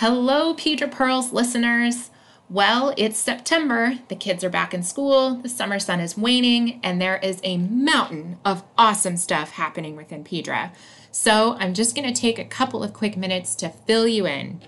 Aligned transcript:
Hello, 0.00 0.54
Pedra 0.54 0.90
Pearls 0.90 1.30
listeners. 1.30 2.08
Well, 2.48 2.94
it's 2.96 3.18
September, 3.18 3.98
the 4.08 4.16
kids 4.16 4.42
are 4.42 4.48
back 4.48 4.72
in 4.72 4.82
school, 4.82 5.34
the 5.34 5.48
summer 5.50 5.78
sun 5.78 6.00
is 6.00 6.16
waning, 6.16 6.80
and 6.82 6.98
there 6.98 7.18
is 7.18 7.38
a 7.44 7.58
mountain 7.58 8.38
of 8.42 8.62
awesome 8.78 9.18
stuff 9.18 9.50
happening 9.50 9.96
within 9.96 10.24
Pedra. 10.24 10.72
So 11.12 11.54
I'm 11.58 11.74
just 11.74 11.94
going 11.94 12.10
to 12.10 12.18
take 12.18 12.38
a 12.38 12.46
couple 12.46 12.82
of 12.82 12.94
quick 12.94 13.18
minutes 13.18 13.54
to 13.56 13.68
fill 13.68 14.08
you 14.08 14.26
in. 14.26 14.62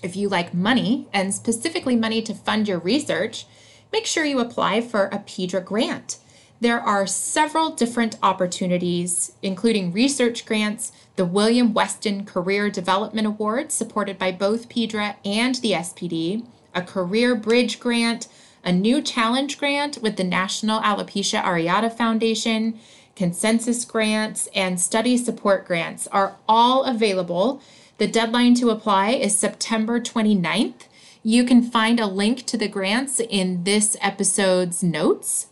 If 0.00 0.14
you 0.14 0.28
like 0.28 0.54
money, 0.54 1.08
and 1.12 1.34
specifically 1.34 1.96
money 1.96 2.22
to 2.22 2.32
fund 2.32 2.68
your 2.68 2.78
research, 2.78 3.46
make 3.92 4.06
sure 4.06 4.24
you 4.24 4.38
apply 4.38 4.82
for 4.82 5.06
a 5.06 5.18
Pedra 5.18 5.64
grant. 5.64 6.18
There 6.60 6.80
are 6.80 7.04
several 7.04 7.70
different 7.70 8.16
opportunities, 8.22 9.32
including 9.42 9.90
research 9.90 10.46
grants, 10.46 10.92
the 11.16 11.24
William 11.24 11.74
Weston 11.74 12.24
Career 12.24 12.70
Development 12.70 13.26
Award, 13.26 13.72
supported 13.72 14.18
by 14.18 14.32
both 14.32 14.68
Pedra 14.68 15.16
and 15.24 15.56
the 15.56 15.72
SPD, 15.72 16.44
a 16.74 16.82
Career 16.82 17.34
Bridge 17.34 17.80
grant, 17.80 18.28
a 18.64 18.72
new 18.72 19.02
challenge 19.02 19.58
grant 19.58 19.98
with 20.02 20.16
the 20.16 20.24
National 20.24 20.80
Alopecia 20.80 21.42
Areata 21.42 21.92
Foundation, 21.92 22.78
consensus 23.16 23.84
grants, 23.84 24.48
and 24.54 24.80
study 24.80 25.16
support 25.16 25.66
grants 25.66 26.06
are 26.08 26.36
all 26.48 26.84
available. 26.84 27.60
The 27.98 28.06
deadline 28.06 28.54
to 28.54 28.70
apply 28.70 29.10
is 29.10 29.36
September 29.36 30.00
29th. 30.00 30.86
You 31.22 31.44
can 31.44 31.62
find 31.62 32.00
a 32.00 32.06
link 32.06 32.46
to 32.46 32.56
the 32.56 32.68
grants 32.68 33.20
in 33.20 33.64
this 33.64 33.94
episode's 34.00 34.82
notes. 34.82 35.48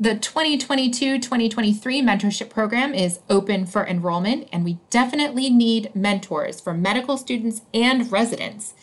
The 0.00 0.16
2022 0.16 1.20
2023 1.20 2.02
mentorship 2.02 2.50
program 2.50 2.94
is 2.94 3.20
open 3.30 3.64
for 3.64 3.86
enrollment, 3.86 4.48
and 4.52 4.64
we 4.64 4.78
definitely 4.90 5.50
need 5.50 5.94
mentors 5.94 6.60
for 6.60 6.74
medical 6.74 7.16
students 7.16 7.62
and 7.72 8.10
residents. 8.10 8.74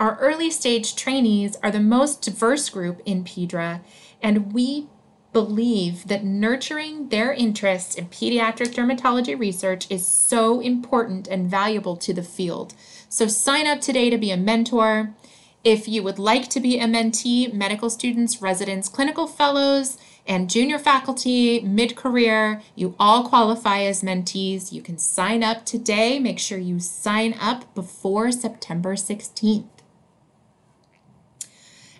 Our 0.00 0.16
early 0.16 0.50
stage 0.50 0.96
trainees 0.96 1.56
are 1.62 1.70
the 1.70 1.78
most 1.78 2.22
diverse 2.22 2.68
group 2.68 3.00
in 3.04 3.22
PEDRA, 3.22 3.82
and 4.20 4.52
we 4.52 4.88
believe 5.32 6.08
that 6.08 6.24
nurturing 6.24 7.10
their 7.10 7.32
interests 7.32 7.94
in 7.94 8.06
pediatric 8.08 8.74
dermatology 8.74 9.38
research 9.38 9.86
is 9.88 10.04
so 10.04 10.58
important 10.58 11.28
and 11.28 11.48
valuable 11.48 11.96
to 11.98 12.12
the 12.12 12.24
field. 12.24 12.74
So 13.08 13.28
sign 13.28 13.68
up 13.68 13.80
today 13.80 14.10
to 14.10 14.18
be 14.18 14.32
a 14.32 14.36
mentor. 14.36 15.14
If 15.62 15.86
you 15.86 16.02
would 16.02 16.18
like 16.18 16.48
to 16.48 16.60
be 16.60 16.80
a 16.80 16.86
mentee, 16.86 17.52
medical 17.52 17.90
students, 17.90 18.42
residents, 18.42 18.88
clinical 18.88 19.28
fellows, 19.28 19.98
and 20.26 20.50
junior 20.50 20.78
faculty, 20.78 21.60
mid 21.60 21.96
career, 21.96 22.60
you 22.74 22.94
all 22.98 23.28
qualify 23.28 23.82
as 23.82 24.02
mentees. 24.02 24.72
You 24.72 24.82
can 24.82 24.98
sign 24.98 25.42
up 25.42 25.64
today. 25.64 26.18
Make 26.18 26.38
sure 26.38 26.58
you 26.58 26.80
sign 26.80 27.34
up 27.40 27.72
before 27.74 28.32
September 28.32 28.94
16th. 28.94 29.68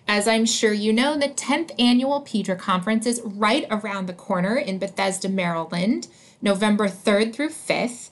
As 0.09 0.27
I'm 0.27 0.45
sure 0.45 0.73
you 0.73 0.93
know, 0.93 1.17
the 1.17 1.27
10th 1.27 1.71
annual 1.77 2.21
Pedra 2.21 2.57
Conference 2.57 3.05
is 3.05 3.21
right 3.23 3.65
around 3.69 4.05
the 4.05 4.13
corner 4.13 4.55
in 4.55 4.79
Bethesda, 4.79 5.27
Maryland, 5.27 6.07
November 6.41 6.87
3rd 6.87 7.33
through 7.33 7.49
5th. 7.49 8.11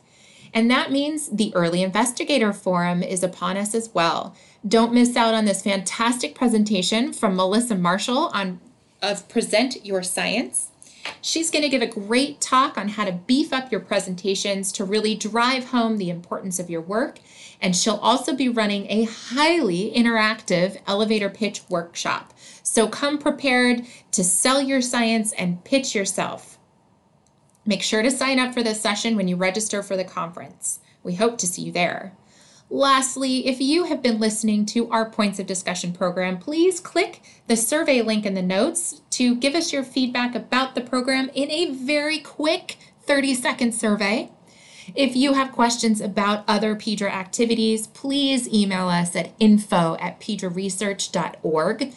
And 0.53 0.71
that 0.71 0.91
means 0.91 1.29
the 1.29 1.53
Early 1.55 1.83
Investigator 1.83 2.53
Forum 2.53 3.03
is 3.03 3.23
upon 3.23 3.57
us 3.57 3.75
as 3.75 3.89
well. 3.93 4.35
Don't 4.65 4.93
miss 4.93 5.15
out 5.15 5.33
on 5.33 5.45
this 5.45 5.63
fantastic 5.63 6.35
presentation 6.35 7.11
from 7.11 7.35
Melissa 7.35 7.75
Marshall 7.75 8.29
on 8.33 8.59
of 9.05 9.29
Present 9.29 9.85
Your 9.85 10.01
Science. 10.01 10.71
She's 11.21 11.51
going 11.51 11.61
to 11.61 11.69
give 11.69 11.83
a 11.83 11.87
great 11.87 12.41
talk 12.41 12.75
on 12.75 12.89
how 12.89 13.05
to 13.05 13.11
beef 13.11 13.53
up 13.53 13.71
your 13.71 13.81
presentations 13.81 14.71
to 14.71 14.83
really 14.83 15.13
drive 15.13 15.65
home 15.65 15.97
the 15.97 16.09
importance 16.09 16.57
of 16.57 16.71
your 16.71 16.81
work. 16.81 17.19
And 17.61 17.75
she'll 17.75 17.97
also 17.97 18.35
be 18.35 18.49
running 18.49 18.87
a 18.89 19.03
highly 19.03 19.93
interactive 19.95 20.81
elevator 20.87 21.29
pitch 21.29 21.61
workshop. 21.69 22.33
So 22.63 22.87
come 22.87 23.19
prepared 23.19 23.85
to 24.11 24.23
sell 24.23 24.59
your 24.59 24.81
science 24.81 25.33
and 25.33 25.63
pitch 25.63 25.93
yourself. 25.93 26.57
Make 27.63 27.83
sure 27.83 28.01
to 28.01 28.09
sign 28.09 28.39
up 28.39 28.55
for 28.55 28.63
this 28.63 28.81
session 28.81 29.15
when 29.15 29.27
you 29.27 29.35
register 29.35 29.83
for 29.83 29.95
the 29.95 30.03
conference. 30.03 30.79
We 31.03 31.13
hope 31.13 31.37
to 31.37 31.47
see 31.47 31.61
you 31.61 31.71
there. 31.71 32.13
Lastly, 32.69 33.47
if 33.47 33.61
you 33.61 33.83
have 33.85 34.01
been 34.01 34.19
listening 34.19 34.65
to 34.67 34.89
our 34.89 35.09
Points 35.09 35.37
of 35.37 35.45
Discussion 35.45 35.93
program, 35.93 36.39
please 36.39 36.79
click 36.79 37.21
the 37.47 37.55
survey 37.55 38.01
link 38.01 38.25
in 38.25 38.33
the 38.33 38.41
notes 38.41 39.01
to 39.11 39.35
give 39.35 39.53
us 39.53 39.71
your 39.71 39.83
feedback 39.83 40.33
about 40.33 40.73
the 40.73 40.81
program 40.81 41.29
in 41.35 41.51
a 41.51 41.71
very 41.71 42.17
quick 42.19 42.77
30 43.03 43.35
second 43.35 43.73
survey. 43.73 44.31
If 44.95 45.15
you 45.15 45.33
have 45.33 45.51
questions 45.51 46.01
about 46.01 46.43
other 46.47 46.75
PEDRA 46.75 47.09
activities, 47.09 47.87
please 47.87 48.47
email 48.51 48.89
us 48.89 49.15
at 49.15 49.31
info 49.39 49.95
at 49.99 50.19
pedraresearch.org. 50.19 51.93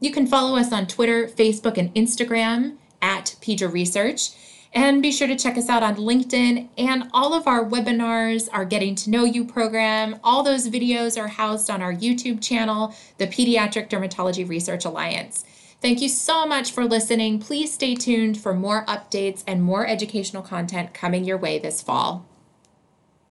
You 0.00 0.12
can 0.12 0.26
follow 0.26 0.56
us 0.56 0.72
on 0.72 0.86
Twitter, 0.86 1.26
Facebook, 1.26 1.76
and 1.76 1.94
Instagram 1.94 2.76
at 3.02 3.36
PEDRA 3.40 3.72
Research. 3.72 4.30
And 4.72 5.02
be 5.02 5.10
sure 5.10 5.28
to 5.28 5.36
check 5.36 5.56
us 5.56 5.68
out 5.68 5.82
on 5.82 5.96
LinkedIn 5.96 6.68
and 6.76 7.08
all 7.12 7.32
of 7.32 7.46
our 7.46 7.64
webinars, 7.64 8.48
our 8.52 8.64
Getting 8.64 8.94
to 8.96 9.10
Know 9.10 9.24
You 9.24 9.44
program. 9.44 10.20
All 10.22 10.42
those 10.42 10.68
videos 10.68 11.20
are 11.20 11.28
housed 11.28 11.70
on 11.70 11.82
our 11.82 11.92
YouTube 11.92 12.42
channel, 12.42 12.94
the 13.16 13.26
Pediatric 13.26 13.88
Dermatology 13.88 14.48
Research 14.48 14.84
Alliance. 14.84 15.44
Thank 15.80 16.02
you 16.02 16.08
so 16.08 16.44
much 16.44 16.72
for 16.72 16.84
listening. 16.84 17.38
Please 17.38 17.72
stay 17.72 17.94
tuned 17.94 18.38
for 18.38 18.52
more 18.52 18.84
updates 18.86 19.44
and 19.46 19.62
more 19.62 19.86
educational 19.86 20.42
content 20.42 20.92
coming 20.92 21.24
your 21.24 21.38
way 21.38 21.58
this 21.58 21.80
fall. 21.80 22.26